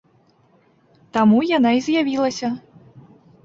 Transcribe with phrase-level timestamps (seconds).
[1.19, 2.47] Таму яна і з'явілася.